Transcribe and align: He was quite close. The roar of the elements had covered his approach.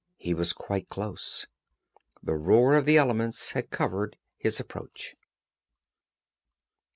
He 0.17 0.33
was 0.33 0.51
quite 0.51 0.89
close. 0.89 1.45
The 2.23 2.33
roar 2.35 2.73
of 2.73 2.87
the 2.87 2.97
elements 2.97 3.51
had 3.51 3.69
covered 3.69 4.17
his 4.35 4.59
approach. 4.59 5.15